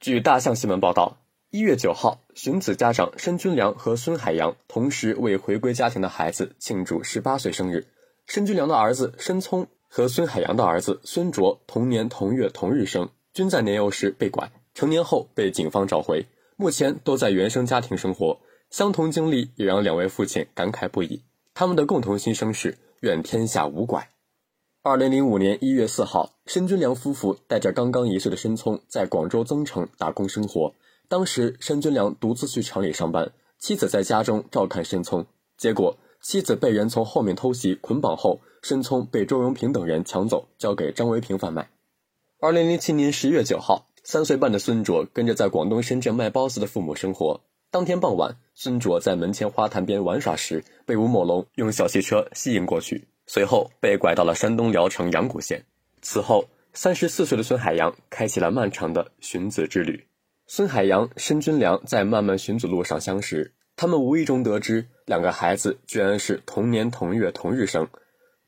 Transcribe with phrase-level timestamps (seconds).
[0.00, 1.18] 据大象新闻报道，
[1.50, 7.84] 一月九号，荀子家长申君良和孙海洋同时为回归家庭的孩子庆祝十八岁生日。
[8.24, 16.24] 申君良的儿子申聪和孙海洋的儿子孙卓同年同月同日生，均在年幼时被拐，成年后被警方找回，
[16.56, 18.38] 目前都在原生家庭生活。
[18.70, 21.24] 相同经历也让两位父亲感慨不已。
[21.54, 24.08] 他们的共同心声是：愿天下无拐。
[24.84, 30.72] 二零零五年一月四号，申军良夫妇带着刚刚一岁的申聪在广州增城打工生活。
[31.08, 35.26] 当时，申军良独自去厂里上班，妻子在家中照看申聪。
[35.56, 41.68] 结果，妻子被人从后面偷袭捆绑后，申聪被周荣平等人抢走，交给张维平贩卖。
[42.40, 47.40] 二零零七年十月九号，三岁半的孙卓跟着在广东深圳卖包子的父母生活。
[47.72, 53.08] 当天傍晚，孙卓在门前花坛边玩耍时，被吴某龙用小汽车吸引过去。
[53.28, 55.66] 随后被拐到了山东聊城阳谷县。
[56.00, 60.06] 此后，三十四岁的孙海洋开启了漫长的寻子之旅。
[60.46, 67.86] 孙海洋、申君良在漫漫寻子路上相识，他们无意中得知两个孩子居然是同年同月同日生。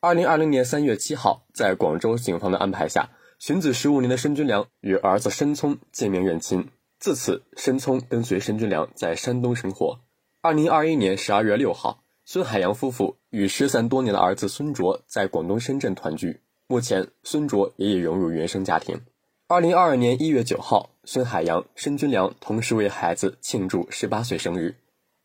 [0.00, 6.66] 二零二零年三月七号，在广州警方的安排下，寻子十五年的申君良与儿子申聪见面认亲。
[6.98, 10.00] 自此，申聪跟随申君良在山东生活。
[10.40, 12.02] 二零二一年十二月六号。
[12.32, 19.00] 孙海洋夫妇与失散多年的儿子孙卓在广东深圳团聚，目前孙卓也已融入原生家庭。
[19.48, 24.76] 二零二二年一月九号，孙海洋、申军良同时为孩子庆祝十八岁生日，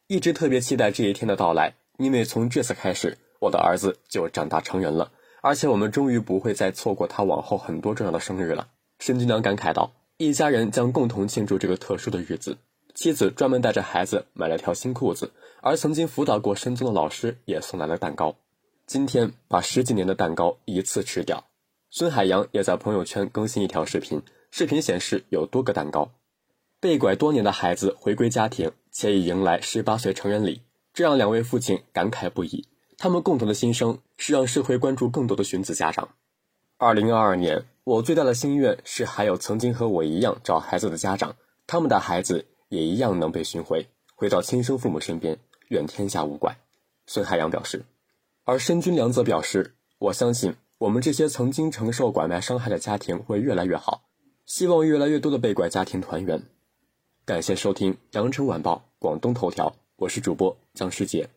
[0.08, 5.12] 一直特别期待这一天的到来，因为从这次开始，我的儿子就长大成人了，
[5.44, 8.70] 而且我们终于不会再错过他往后很多重要的生日了。
[8.98, 12.58] 申军良感慨道：“一家人将共同庆祝这个特殊的日子。”
[12.96, 18.38] 妻子专门带着孩子买了条新裤子，而曾经辅导过申聪的老师也送来了蛋糕。
[18.88, 21.44] 今天把十几年的蛋糕一次吃掉。
[21.92, 26.10] 孙海洋也在朋友圈更新一条视频，视频显示有多个蛋糕。
[26.80, 30.62] 被拐多年的孩子回归家庭，且已迎来十八岁成人礼，
[30.94, 32.66] 这让两位父亲感慨不已。
[32.98, 36.08] 他们共同的心声是让社会关注更多的寻子家长。
[36.78, 41.36] 二零二二年，我最大的心愿是还有曾经和我一样找孩子的家长，
[41.68, 42.46] 他们的孩子。
[42.76, 46.58] 也一样能被寻回，回到亲生父母身边，愿天下无拐。
[47.08, 47.86] 孙海洋表示，
[48.44, 54.04] 而申军良则表示：“我相信我们这些曾经承受拐卖伤害的家庭会越来越好，
[54.46, 56.44] 希望越来越多的被拐家庭团圆。”
[57.24, 61.30] 感谢收听《羊城晚报广东头条》，我是主播江世杰。